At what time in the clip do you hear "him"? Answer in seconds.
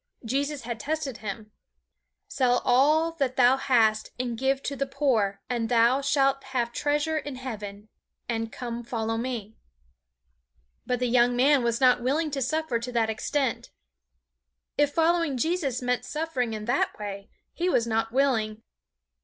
1.17-1.51